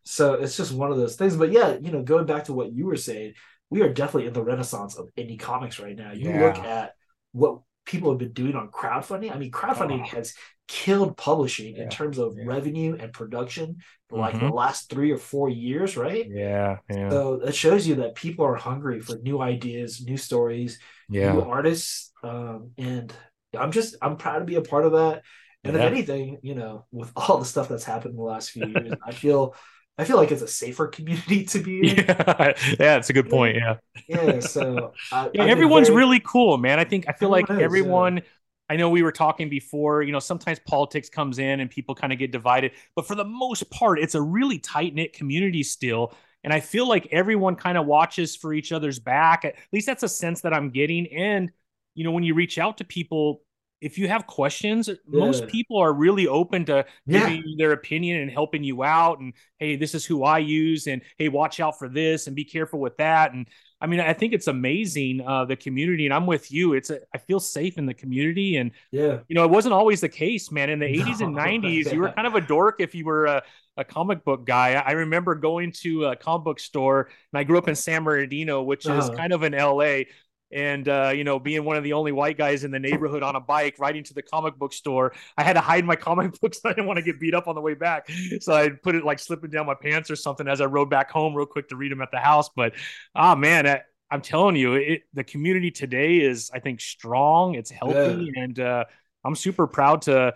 [0.04, 1.36] so it's just one of those things.
[1.36, 3.34] But yeah, you know, going back to what you were saying,
[3.70, 6.12] we are definitely in the renaissance of indie comics right now.
[6.12, 6.46] You Yeah.
[6.46, 6.94] look at
[7.32, 9.32] what people have been doing on crowdfunding.
[9.34, 10.16] I mean, crowdfunding Oh.
[10.16, 10.34] has
[10.68, 11.84] killed publishing Yeah.
[11.84, 12.44] in terms of Yeah.
[12.46, 14.54] revenue and production for like the Mhm.
[14.62, 16.26] last three or four years, right?
[16.28, 20.78] yeah, yeah, So that shows you that people are hungry for new ideas, new stories,
[21.08, 22.12] new artists.
[22.22, 23.12] Um, and
[23.58, 25.22] I'm just I'm proud to be a part of that.
[25.64, 28.66] And if anything, you know, with all the stuff that's happened in the last few
[28.66, 29.54] years, I feel
[29.98, 31.96] I feel like it's a safer community to be in.
[31.96, 33.56] Yeah, yeah, it's a good point.
[33.56, 33.76] Yeah.
[34.08, 34.40] Yeah.
[34.40, 36.78] So I, Yeah, everyone's very- really cool, man.
[36.78, 37.64] I think I feel like Everyone is, yeah.
[37.64, 38.22] everyone.
[38.70, 40.02] I know we were talking before.
[40.02, 43.24] You know, sometimes politics comes in and people kind of get divided, but for the
[43.24, 46.12] most part, it's a really tight knit community still.
[46.44, 49.44] And I feel like everyone kind of watches for each other's back.
[49.44, 51.06] At least that's a sense that I'm getting.
[51.08, 51.50] And
[51.94, 53.42] you know, when you reach out to people,
[53.80, 57.20] if you have questions, most people are really open to Yeah.
[57.20, 59.20] giving you their opinion and helping you out.
[59.20, 62.44] And hey, this is who I use, and hey, watch out for this, and be
[62.44, 63.32] careful with that.
[63.32, 63.46] And
[63.80, 66.72] I mean, I think it's amazing uh, the community, and I'm with you.
[66.74, 69.20] It's a, I feel safe in the community, and Yeah.
[69.28, 70.70] you know, it wasn't always the case, man.
[70.70, 73.42] In the 80s and 90s, you were kind of a dork if you were a,
[73.76, 74.72] a comic book guy.
[74.74, 78.62] I remember going to a comic book store, and I grew up in San Bernardino,
[78.62, 79.16] which is Uh-huh.
[79.16, 80.06] kind of in LA.
[80.50, 83.36] And uh, you know, being one of the only white guys in the neighborhood on
[83.36, 86.60] a bike riding to the comic book store, I had to hide my comic books.
[86.64, 88.08] I didn't want to get beat up on the way back,
[88.40, 91.10] so I put it like slipping down my pants or something as I rode back
[91.10, 92.48] home real quick to read them at the house.
[92.48, 92.72] But
[93.14, 97.54] ah, man, I, I'm telling you, it, the community today is, I think, strong.
[97.54, 98.84] It's healthy, and uh,
[99.24, 100.32] I'm super proud to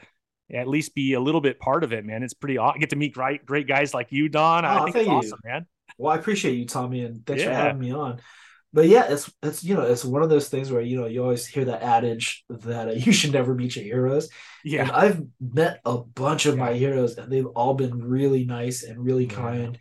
[0.53, 2.22] at least be a little bit part of it, man.
[2.22, 2.59] It's pretty.
[2.59, 4.66] aw- I get to meet great, great guys like you, Don.
[4.66, 5.14] I Oh, think it's thank you.
[5.14, 5.66] awesome, man.
[5.96, 8.20] Well, I appreciate you, Tommy, and thanks for having me on.
[8.72, 11.22] But yeah, it's it's you know it's one of those things where you know you
[11.22, 14.28] always hear that adage that uh, you should never meet your heroes.
[14.64, 14.82] Yeah.
[14.82, 19.04] And I've met a bunch of my heroes, and they've all been really nice and
[19.04, 19.35] really Yeah.
[19.35, 19.78] kind.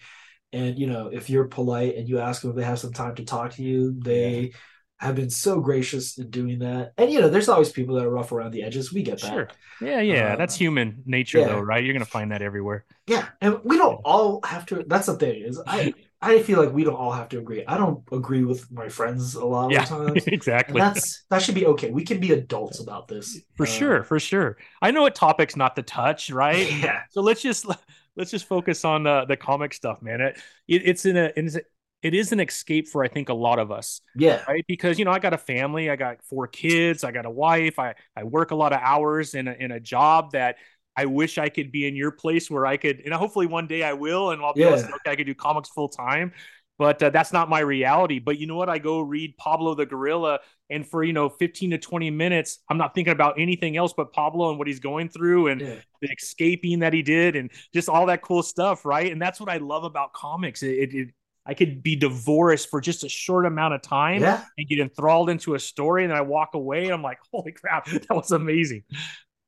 [0.54, 3.16] And you know, if you're polite and you ask them if they have some time
[3.16, 4.52] to talk to you, they
[5.00, 6.92] have been so gracious in doing that.
[6.98, 8.94] And you know, there's always people that are rough around the edges.
[8.94, 9.34] We get that.
[9.34, 9.48] Sure.
[9.80, 10.34] Yeah, yeah.
[10.34, 11.48] Uh, That's human nature, yeah.
[11.48, 11.84] though, right?
[11.84, 12.86] You're gonna find that everywhere.
[13.08, 14.84] Yeah, and we don't all have to.
[14.86, 17.66] That's the thing is, I I feel like we don't all have to agree.
[17.66, 19.84] I don't agree with my friends a lot Yeah.
[19.84, 20.30] of times.
[20.68, 20.80] And exactly.
[20.80, 21.90] that's that should be okay.
[21.90, 24.58] We can be adults about this For Uh, sure, for sure.
[24.82, 26.70] I know what topics not to touch, right?
[26.84, 27.66] Yeah, so let's just
[28.16, 30.22] let's just focus on the the comic stuff, man.
[30.22, 31.58] It, it it's in a it's,
[32.02, 34.66] it is an escape for I think a lot of us, yeah, right?
[34.68, 37.78] Because you know I got a family, I got four kids, I got a wife,
[37.78, 40.56] I I work a lot of hours in a in a job that
[40.96, 43.84] I wish I could be in your place where I could, and hopefully one day
[43.84, 46.34] I will, and I'll be able to say, okay, I could do comics full time.
[46.78, 48.18] But uh, that's not my reality.
[48.18, 48.68] But you know what?
[48.68, 52.78] I go read Pablo the Gorilla, and for you know 15 to 20 minutes, I'm
[52.78, 55.76] not thinking about anything else but Pablo and what he's going through, and yeah.
[56.02, 59.12] the escaping that he did and just all that cool stuff, right?
[59.12, 60.64] And that's what I love about comics.
[60.64, 61.08] It, it, it
[61.46, 64.44] I could be divorced for just a short amount of time yeah.
[64.58, 67.52] and get enthralled into a story, and then I walk away and I'm like, holy
[67.52, 68.84] crap, that was amazing.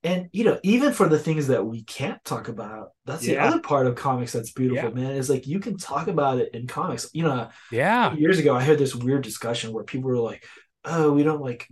[0.04, 3.60] And you know, even for the things that we can't talk about, that's the other
[3.60, 4.96] part of comics that's beautiful, Yeah.
[4.96, 5.12] man.
[5.16, 7.10] Is like you can talk about it in comics.
[7.14, 10.46] You know, Yeah, years ago, I heard this weird discussion where people were like,
[10.84, 11.68] "Oh, we don't like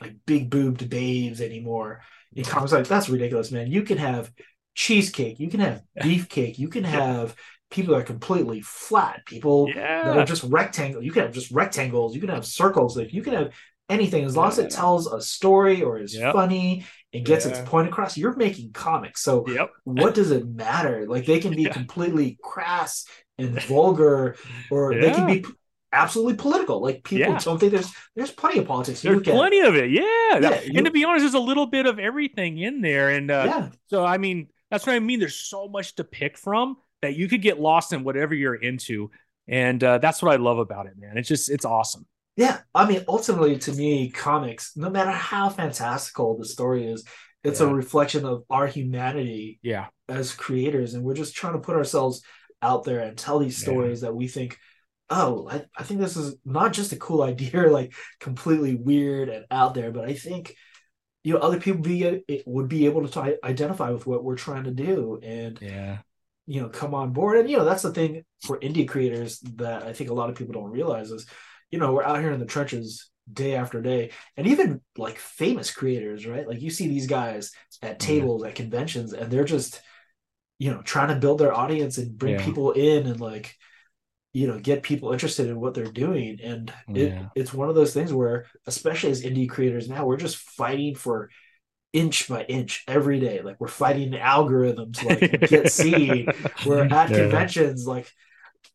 [0.00, 2.02] like big boobed babes anymore."
[2.34, 3.70] In comics, like that's ridiculous, man.
[3.70, 4.32] You can have
[4.74, 7.34] cheesecake, you can have beefcake, you can have
[7.70, 10.04] people that are completely flat, people yeah.
[10.04, 11.02] that are just rectangle.
[11.02, 12.14] You can have just rectangles.
[12.14, 12.96] You can have circles.
[12.96, 13.52] Like you can have
[13.88, 16.32] anything as long as it tells a story or is Yep.
[16.34, 16.84] funny
[17.16, 17.52] and gets Yeah.
[17.52, 18.16] its point across.
[18.16, 21.06] You're making comics, so yep, what does it matter?
[21.08, 21.72] Like they can be Yeah.
[21.72, 23.06] completely crass
[23.38, 24.36] and vulgar,
[24.70, 25.44] or they can be
[25.92, 26.80] absolutely political.
[26.82, 27.38] Like people Yeah.
[27.38, 29.02] don't think there's there's plenty of politics.
[29.02, 29.90] There's look at- plenty of it.
[29.90, 33.10] Yeah, Yeah, you- and to be honest, there's a little bit of everything in there,
[33.10, 35.20] and uh, yeah, so I mean, that's what I mean.
[35.20, 39.10] There's so much to pick from that you could get lost in whatever you're into,
[39.48, 41.16] and uh, that's what I love about it, man.
[41.18, 42.06] It's just it's awesome.
[42.36, 42.60] Yeah.
[42.74, 47.04] I mean, ultimately, to me, comics, no matter how fantastical the story is,
[47.44, 51.76] it's a reflection of our humanity Yeah, as creators and we're just trying to put
[51.76, 52.22] ourselves
[52.62, 53.62] out there and tell these Yeah.
[53.64, 54.58] stories that we think
[55.08, 59.44] oh I, I think this is not just a cool idea like completely weird and
[59.50, 60.56] out there but i think
[61.22, 64.64] you know other people be it would be able to identify with what we're trying
[64.64, 65.98] to do and yeah,
[66.46, 69.84] you know come on board and you know that's the thing for indie creators that
[69.84, 71.26] i think a lot of people don't realize is
[71.70, 75.70] you know we're out here in the trenches day after day and even like famous
[75.72, 77.50] creators right like you see these guys
[77.82, 78.06] at Yeah.
[78.06, 79.80] tables at conventions and they're just
[80.58, 82.44] you know trying to build their audience and bring Yeah.
[82.44, 83.54] people in and like
[84.32, 87.28] you know get people interested in what they're doing and it, Yeah.
[87.34, 91.30] it's one of those things where especially as indie creators now we're just fighting for
[91.92, 96.30] inch by inch every day like we're fighting the algorithm to like get seen
[96.62, 97.14] we're at Yeah.
[97.14, 98.12] conventions like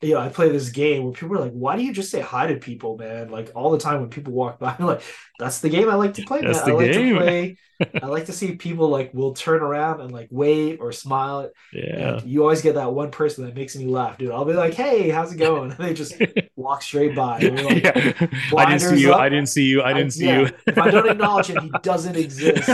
[0.01, 2.21] you know i play this game where people are like why do you just say
[2.21, 3.29] hi to people man?
[3.29, 5.03] Like all the time when people walk by i'm like
[5.41, 7.13] that's the game i like to play That's man the i like game.
[7.15, 7.57] to play
[8.03, 12.17] i like to see people like will turn around and like wave or smile yeah.
[12.19, 14.75] and you always get that one person that makes me laugh dude i'll be like
[14.75, 16.13] hey how's it going and they just
[16.55, 18.27] walk straight by like, yeah.
[18.55, 19.13] I didn't see you.
[19.13, 19.19] up.
[19.19, 19.81] I didn't see you.
[19.81, 20.49] I didn't see yeah, you.
[20.67, 22.69] if i don't acknowledge him he doesn't exist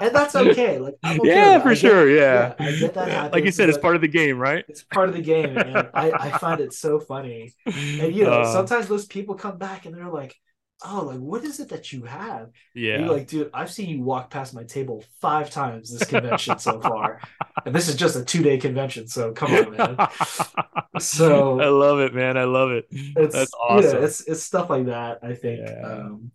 [0.00, 2.10] and that's okay like I'm okay yeah, for I get- sure.
[2.10, 2.54] Yeah.
[2.58, 4.64] I get that like you said, it's part of the game, right?
[4.68, 8.40] it's part of the game and I, I find it so funny and you know
[8.42, 10.34] Uh, sometimes those people come back and they're like
[10.84, 12.98] oh like what is it that you have yeah.
[12.98, 16.78] you're like dude i've seen you walk past my table five times this convention so
[16.80, 17.20] far
[17.66, 19.96] and this is just a two-day convention so come on man
[21.00, 22.36] So- I love it, man.
[22.38, 22.86] I love it.
[22.90, 24.02] it's That's awesome.
[24.04, 25.80] it's it's stuff like that i think Yeah.
[25.82, 26.30] um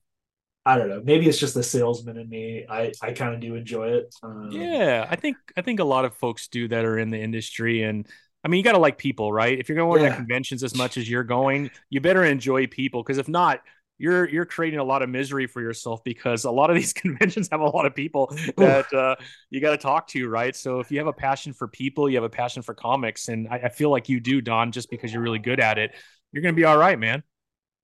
[0.65, 3.55] i don't know maybe it's just the salesman in me i i kind of do
[3.55, 6.97] enjoy it um, Yeah, I think I think a lot of folks do that are
[6.99, 8.07] in the industry, and
[8.43, 9.57] I mean, you got to like people, right?
[9.59, 10.09] If you're going Yeah.
[10.09, 13.61] to conventions as much as you're going, you better enjoy people, because if not,
[14.01, 17.49] you're you're creating a lot of misery for yourself because a lot of these conventions
[17.51, 19.15] have a lot of people that uh,
[19.49, 20.55] you got to talk to, right?
[20.55, 23.47] So if you have a passion for people, you have a passion for comics, and
[23.49, 25.91] I, I feel like you do, Don, just because you're really good at it,
[26.31, 27.23] you're gonna be all right, man.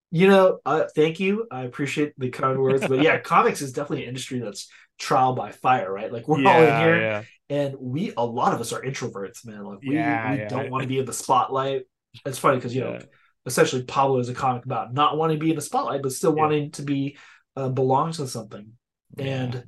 [0.10, 1.48] You know, uh, thank you.
[1.52, 5.52] I appreciate the kind words, but yeah, comics is definitely an industry that's trial by
[5.52, 6.12] fire, right?
[6.12, 9.64] Like we're all in here, yeah, and we a lot of us are introverts, man.
[9.64, 10.48] Like we, Yeah, we yeah.
[10.48, 11.84] don't want to be in the spotlight.
[12.26, 13.00] It's funny because you know, Yeah.
[13.48, 16.36] Essentially Pablo is a comic about not wanting to be in the spotlight, but still
[16.36, 16.42] Yeah.
[16.44, 17.18] wanting to be
[17.56, 18.74] uh, belong to something.
[19.18, 19.64] And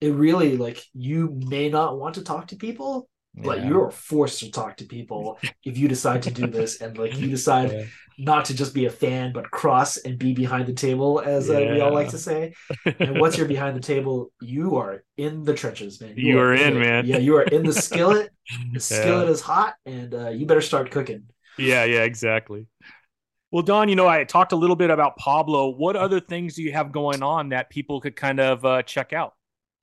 [0.00, 3.68] it really like you may not want to talk to people, Yeah.
[3.68, 7.28] you're forced to talk to people if you decide to do this, and like you
[7.30, 7.84] decide Yeah.
[8.18, 11.66] not to just be a fan, but cross and be behind the table, as uh,
[11.72, 12.52] we all like to say.
[12.84, 16.14] And once you're behind the table, you are in the trenches, man.
[16.16, 16.80] You are in, it.
[16.80, 17.06] man.
[17.06, 18.30] Yeah, you are in the skillet.
[18.50, 19.00] The Yeah.
[19.00, 21.22] skillet is hot, and uh, you better start cooking.
[21.58, 22.66] Yeah, yeah, exactly.
[23.50, 25.70] Well, Don, you know, I talked a little bit about Pablo.
[25.70, 29.12] What other things do you have going on that people could kind of uh, check
[29.12, 29.34] out?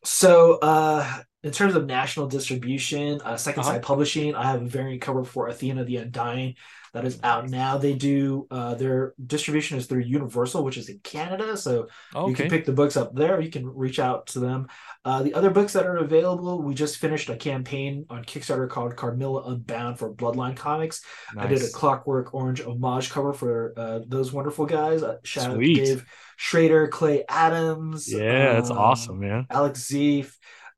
[0.06, 3.73] So, uh, in terms of national distribution, uh, Second Uh-huh.
[3.73, 6.56] Sight Publishing, I have a variant cover for Athena the Undying
[6.93, 7.78] that is out now.
[7.78, 11.58] They do uh, their distribution is through Universal, which is in Canada.
[11.58, 13.39] So you can pick the books up there.
[13.41, 14.67] You can reach out to them.
[15.06, 18.95] Uh, the other books that are available, we just finished a campaign on Kickstarter called
[18.95, 21.02] Carmilla Unbound for Bloodline Comics.
[21.38, 25.04] I did a Clockwork Orange homage cover for uh, those wonderful guys.
[25.04, 28.12] Uh, shout out to Dave Schrader, Clay Adams.
[28.12, 29.47] Yeah, that's um, awesome, man.
[29.50, 30.34] Alex Zeef,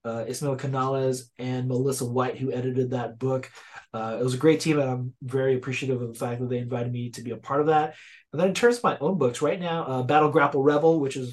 [0.09, 3.43] uh, Ismail Canales, and Melissa White, who edited that book.
[3.93, 6.59] Uh, it was a great team, and I'm very appreciative of the fact that they
[6.59, 7.95] invited me to be a part of that.
[8.31, 11.17] And then in terms of my own books, right now, uh, Battle Grapple Rebel, which
[11.17, 11.29] is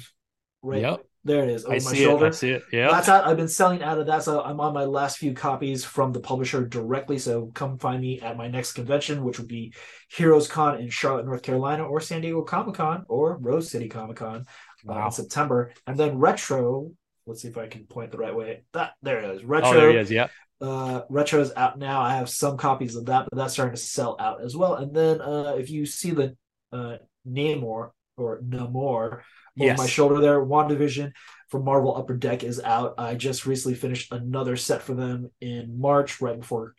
[0.63, 1.05] right Yep.
[1.23, 2.25] there it is over I my see shoulder.
[2.25, 2.29] it.
[2.29, 2.63] I see it.
[2.73, 2.89] Yeah.
[2.89, 3.27] That's out.
[3.27, 6.19] I've been selling out of that, so I'm on my last few copies from the
[6.19, 7.19] publisher directly.
[7.19, 9.73] So come find me at my next convention, which would be
[10.09, 14.17] Heroes Con in Charlotte, North Carolina, or San Diego Comic Con, or Rose City Comic
[14.17, 14.45] Con
[14.89, 15.71] uh, in September.
[15.85, 16.91] And then Retro.
[17.27, 18.63] Let's see if I can point the right way.
[18.73, 19.43] That there it is.
[19.43, 19.69] Retro.
[19.69, 20.09] Oh, there he is.
[20.09, 20.27] Yeah.
[20.59, 22.01] Uh, Retro is out now.
[22.01, 24.75] I have some copies of that, but that's starting to sell out as well.
[24.75, 26.35] And then uh, if you see the
[26.71, 26.97] uh,
[27.29, 29.23] Namor or Namor over
[29.55, 29.77] Yes.
[29.77, 31.11] my shoulder there, WandaVision
[31.49, 32.95] from Marvel Upper Deck is out.
[32.97, 36.73] I just recently finished another set for them in March, right before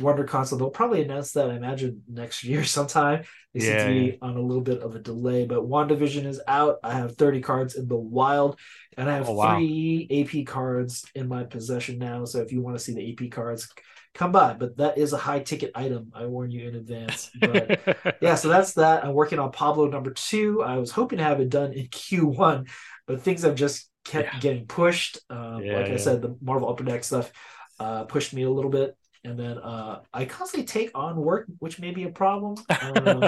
[0.00, 0.26] WonderCon.
[0.28, 0.58] console.
[0.58, 3.24] They'll probably announce that, I imagine, next year sometime.
[3.54, 6.40] They seem Yeah, to be on a little bit of a delay, but WandaVision is
[6.46, 6.76] out.
[6.84, 8.58] I have 30 cards in the wild,
[8.96, 9.68] and I have Oh, wow.
[9.68, 12.24] three AP cards in my possession now.
[12.26, 13.68] So if you want to see the AP cards,
[14.14, 14.54] come by.
[14.54, 16.12] But that is a high ticket item.
[16.14, 17.30] I warn you in advance.
[17.34, 17.72] But
[18.20, 19.04] yeah, so that's that.
[19.04, 20.62] I'm working on Pablo number two.
[20.62, 22.66] I was hoping to have it done in Q1,
[23.06, 24.38] but things have just kept Yeah.
[24.38, 25.18] getting pushed.
[25.30, 27.30] Um, Yeah, like I said, the Marvel Upper Deck stuff
[27.78, 28.96] uh, pushed me a little bit.
[29.26, 32.54] And then uh, I constantly take on work, which may be a problem.
[32.80, 33.20] Um,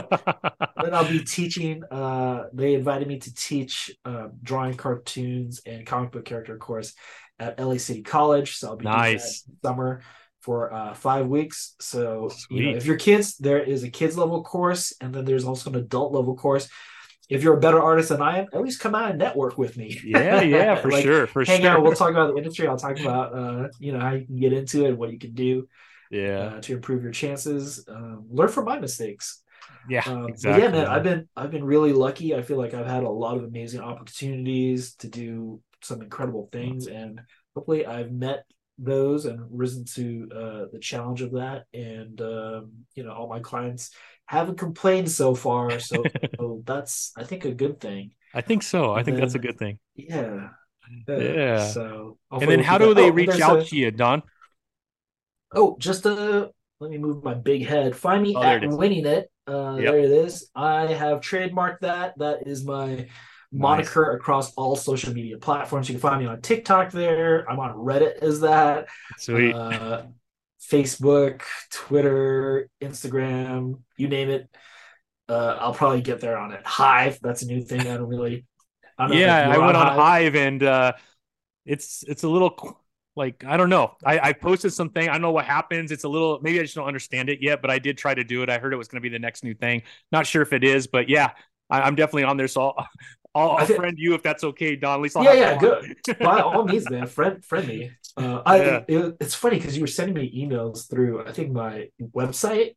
[0.80, 1.82] then I'll be teaching.
[1.90, 6.94] Uh, they invited me to teach uh, drawing cartoons and comic book character course
[7.40, 8.56] at LA City College.
[8.56, 9.44] So I'll be doing that Nice.
[9.64, 10.02] summer
[10.42, 11.74] for uh, five weeks.
[11.80, 15.44] So you know, if you're kids, there is a kids level course, and then there's
[15.44, 16.68] also an adult level course.
[17.28, 19.76] If you're a better artist than I am, at least come out and network with
[19.76, 20.00] me.
[20.04, 21.70] yeah, yeah, for Like, sure, for Hang sure.
[21.70, 21.82] out.
[21.82, 22.68] We'll talk about the industry.
[22.68, 25.34] I'll talk about uh, you know how you can get into it, what you can
[25.34, 25.66] do
[26.10, 27.84] yeah, uh, to improve your chances.
[27.88, 29.42] Um, learn from my mistakes.
[29.84, 30.62] yeah, Um, exactly.
[30.62, 32.34] yeah, man, I've been I've been really lucky.
[32.34, 36.86] I feel like I've had a lot of amazing opportunities to do some incredible things,
[36.86, 37.20] and
[37.54, 38.44] hopefully, I've met
[38.78, 41.64] those and risen to uh, the challenge of that.
[41.74, 43.90] And um, you know, all my clients
[44.26, 48.12] haven't complained so far, so, so that's I think a good thing.
[48.34, 48.92] I think so.
[48.94, 49.78] I and think that's a good thing.
[49.96, 50.50] Yeah.
[51.16, 51.58] Yeah.
[51.58, 54.22] So And then how do they oh, reach out a- to you, Don?
[55.54, 56.48] Oh, just uh
[56.80, 57.96] let me move my big head.
[57.96, 59.24] Find me Oh, at it nguyeningit.
[59.46, 59.92] Uh Yep.
[59.92, 60.50] there it is.
[60.54, 62.18] I have trademarked that.
[62.18, 63.08] That is my
[63.50, 65.88] moniker across all social media platforms.
[65.88, 67.48] You can find me on TikTok there.
[67.50, 68.88] I'm on Reddit as that.
[69.16, 69.54] Sweet.
[69.54, 70.06] Uh
[70.60, 74.48] Facebook, Twitter, Instagram, you name it.
[75.28, 76.60] Uh I'll probably get there on it.
[76.66, 77.80] Hive, that's a new thing.
[77.80, 78.44] I don't really
[78.98, 80.92] I don't know yeah, I went on Hive and uh,
[81.64, 82.80] it's it's a little
[83.18, 83.96] like I don't know.
[84.04, 85.08] I, I posted something.
[85.08, 85.92] I don't know what happens.
[85.92, 88.24] It's a little maybe I just don't understand it yet, but I did try to
[88.24, 88.48] do it.
[88.50, 89.82] I heard it was going to be the next new thing.
[90.12, 91.32] Not sure if it is, but yeah,
[91.70, 92.48] I, I'm definitely on there.
[92.48, 92.88] So I'll,
[93.34, 94.94] I'll, I'll friend you if that's okay, Don.
[94.94, 95.96] At least I'll Yeah, yeah, good.
[96.22, 97.90] by all means, man, friend friend me.
[98.16, 98.80] Uh, I Yeah.
[98.88, 102.76] it, it's funny because you were sending me emails through I think my website.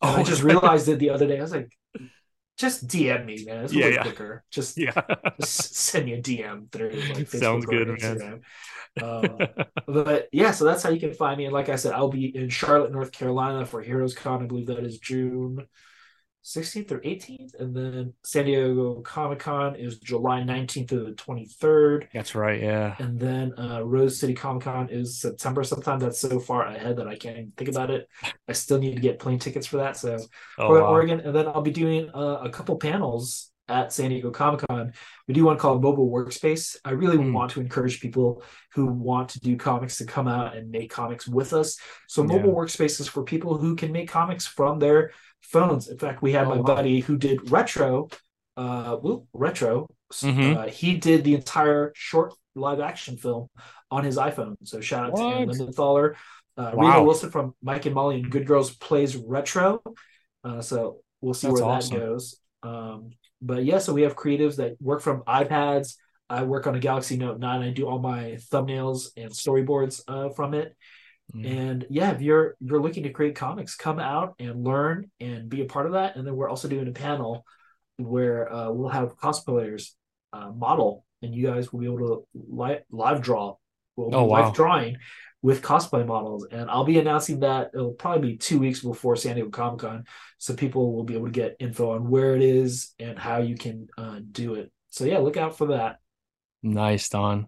[0.00, 1.38] Oh, I just realized it the other day.
[1.38, 1.70] I was like,
[2.58, 3.64] just DM me, man.
[3.64, 4.02] It's a Yeah, little yeah.
[4.02, 4.44] quicker.
[4.50, 4.92] Just, yeah.
[5.40, 8.20] just send me a DM through like Facebook Sounds or good, man.
[8.20, 8.42] Instagram.
[9.00, 9.48] Um,
[9.86, 11.44] but yeah, so that's how you can find me.
[11.46, 14.42] And like I said, I'll be in Charlotte, North Carolina for Heroes Con.
[14.42, 15.66] I believe that is June
[16.44, 17.54] 16th or 18th.
[17.60, 22.08] And then San Diego Comic Con is July 19th to the 23rd.
[22.12, 22.60] That's right.
[22.60, 22.96] Yeah.
[22.98, 25.98] And then uh, Rose City Comic Con is September sometime.
[25.98, 28.08] That's so far ahead that I can't even think about it.
[28.48, 29.96] I still need to get plane tickets for that.
[29.96, 30.18] So
[30.58, 30.90] Oh, Portland, wow.
[30.90, 31.20] Oregon.
[31.20, 34.92] And then I'll be doing uh, a couple panels at San Diego Comic Con.
[35.28, 36.76] We do one called Mobile Workspace.
[36.84, 37.32] I really Hmm.
[37.32, 38.42] want to encourage people
[38.74, 41.78] who want to do comics to come out and make comics with us.
[42.08, 42.36] So Yeah.
[42.36, 45.88] Mobile Workspace is for people who can make comics from their phones.
[45.88, 46.62] In fact, we had Oh, my wow.
[46.62, 48.08] buddy who did retro.
[48.56, 49.86] Uh, whoop, retro.
[50.12, 50.56] Mhm.
[50.56, 53.48] Uh, he did the entire short live action film
[53.90, 54.56] on his iPhone.
[54.64, 55.18] So shout out What?
[55.30, 56.14] to Aaron Lindenthaler,
[56.58, 56.88] uh, Wow.
[56.92, 59.82] Reno Wilson from Mike and Molly and Good Girls Plays Retro.
[60.44, 61.98] Uh, so we'll see That's where awesome.
[61.98, 62.36] that goes.
[62.62, 65.96] Um, but yeah, so we have creatives that work from iPads.
[66.28, 67.62] I work on a Galaxy Note 9.
[67.62, 70.76] I do all my thumbnails and storyboards uh, from it.
[71.34, 71.58] Mm.
[71.58, 75.62] And yeah, if you're you're looking to create comics, come out and learn and be
[75.62, 76.16] a part of that.
[76.16, 77.44] And then we're also doing a panel
[77.96, 79.90] where uh, we'll have cosplayers
[80.32, 83.56] uh, model, and you guys will be able to live live draw.
[83.96, 84.46] We'll Oh, wow.
[84.46, 84.96] live drawing
[85.42, 89.34] with cosplay models, and I'll be announcing that it'll probably be two weeks before San
[89.34, 90.04] Diego Comic Con,
[90.38, 93.56] so people will be able to get info on where it is and how you
[93.56, 94.70] can uh, do it.
[94.90, 95.96] So yeah, look out for that.
[96.62, 97.46] Nice, Don.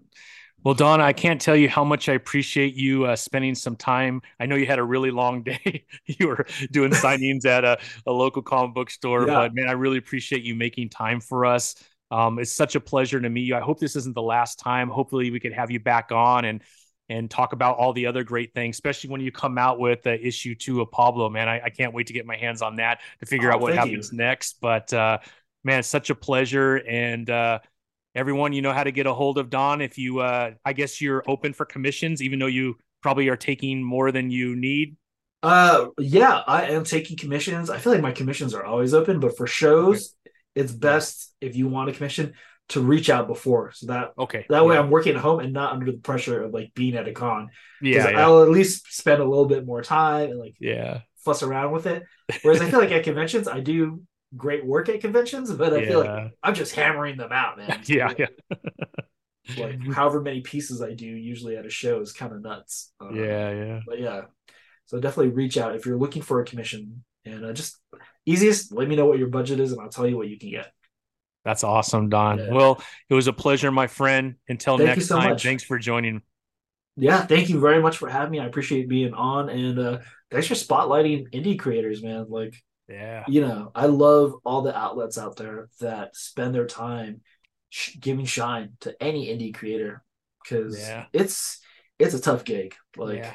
[0.65, 4.23] Well, Don, I can't tell you how much I appreciate you uh, spending some time.
[4.41, 5.85] I know you had a really long day.
[6.07, 9.35] you were doing signings at a, a local comic book store, Yeah.
[9.35, 11.75] but man, I really appreciate you making time for us.
[12.11, 13.57] Um, it's such a pleasure to meet you.
[13.57, 14.89] I hope this isn't the last time.
[14.89, 16.63] Hopefully, we could have you back on and
[17.11, 20.11] and talk about all the other great things, especially when you come out with uh,
[20.13, 21.29] issue two of Pablo.
[21.29, 23.61] Man, I, I can't wait to get my hands on that to figure Oh, out
[23.61, 24.19] what happens you.
[24.19, 24.57] next.
[24.63, 25.19] But uh,
[25.65, 27.29] man, it's such a pleasure and.
[28.15, 31.01] Everyone you know how to get a hold of don if you uh i guess
[31.01, 34.97] you're open for commissions even though you probably are taking more than you need
[35.43, 37.69] Uh, yeah, I am taking commissions.
[37.69, 40.15] I feel like my commissions are always open, but for shows,
[40.55, 42.33] it's best if you want a commission
[42.71, 44.81] to reach out before, so that okay that way yeah.
[44.81, 47.51] I'm working at home and not under the pressure of like being at a con
[47.83, 51.01] yeah yeah, I'll at least spend a little bit more time and like yeah.
[51.19, 52.05] fuss around with it.
[52.41, 54.01] Whereas I feel like at conventions, I do
[54.37, 57.81] great work at conventions, but I feel like I'm just hammering them out, man.
[57.87, 58.27] yeah yeah.
[59.59, 62.93] Like however many pieces I do usually at a show is kind of nuts.
[62.99, 63.81] Um, yeah yeah.
[63.87, 64.23] but yeah.
[64.87, 67.77] So definitely reach out if you're looking for a commission and uh, just
[68.25, 70.51] easiest let me know what your budget is and i'll tell you what you can
[70.51, 70.73] get.
[71.45, 72.39] That's awesome don.
[72.39, 72.53] Yeah.
[72.53, 74.37] well it was a pleasure my friend.
[74.49, 75.43] Until Thank next so time much.
[75.43, 76.23] thanks for joining.
[76.97, 78.41] Yeah thank you very much for having me.
[78.41, 79.99] I appreciate being on and uh
[80.31, 82.31] thanks for spotlighting indie creators man.
[82.31, 82.55] Like
[82.89, 83.25] yeah.
[83.27, 87.21] You know i love all the outlets out there that spend their time
[87.71, 90.03] sh- giving shine to any indie creator
[90.43, 91.07] because Yeah.
[91.13, 91.61] it's
[91.99, 92.75] it's a tough gig.
[92.97, 93.35] Like Yeah.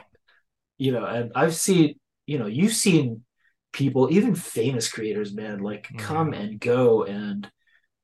[0.78, 3.24] you know and i've seen you know you've seen
[3.72, 6.02] people even famous creators man like Yeah.
[6.02, 7.50] come and go and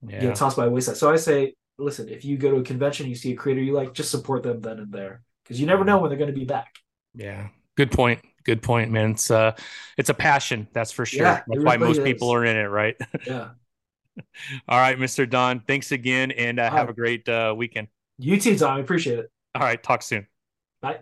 [0.08, 0.20] yeah.
[0.20, 0.98] get tossed by wayside.
[0.98, 3.74] So i say listen if you go to a convention you see a creator you
[3.74, 5.90] like just support them then and there because you never mm-hmm.
[5.90, 6.74] know when they're going to be back.
[7.14, 7.50] Yeah.
[7.76, 9.12] Good point good point man.
[9.12, 9.56] It's uh
[9.98, 11.24] it's a passion that's for sure.
[11.24, 12.04] Yeah, that's why most is.
[12.04, 12.96] people are in it right?
[13.28, 13.50] Yeah.
[14.70, 16.90] All right mr don thanks again and uh, have right.
[16.90, 17.90] a great uh weekend.
[18.18, 19.32] You too tom i appreciate it.
[19.54, 20.28] All right talk soon.
[20.82, 21.00] Bye